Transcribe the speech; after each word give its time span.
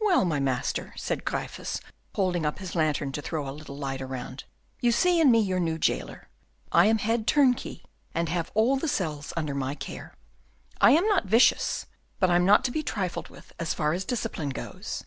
"Well, 0.00 0.24
my 0.24 0.40
master," 0.40 0.94
said 0.96 1.26
Gryphus, 1.26 1.80
holding 2.14 2.46
up 2.46 2.60
his 2.60 2.74
lantern 2.74 3.12
to 3.12 3.20
throw 3.20 3.46
a 3.46 3.52
little 3.52 3.76
light 3.76 4.00
around, 4.00 4.44
"you 4.80 4.90
see 4.90 5.20
in 5.20 5.30
me 5.30 5.38
your 5.38 5.60
new 5.60 5.76
jailer. 5.76 6.30
I 6.72 6.86
am 6.86 6.96
head 6.96 7.26
turnkey, 7.26 7.82
and 8.14 8.30
have 8.30 8.50
all 8.54 8.76
the 8.78 8.88
cells 8.88 9.34
under 9.36 9.54
my 9.54 9.74
care. 9.74 10.14
I 10.80 10.92
am 10.92 11.06
not 11.08 11.26
vicious, 11.26 11.84
but 12.18 12.30
I'm 12.30 12.46
not 12.46 12.64
to 12.64 12.70
be 12.70 12.82
trifled 12.82 13.28
with, 13.28 13.52
as 13.58 13.74
far 13.74 13.92
as 13.92 14.06
discipline 14.06 14.48
goes." 14.48 15.04